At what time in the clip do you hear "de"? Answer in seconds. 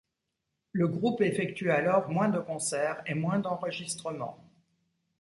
2.29-2.39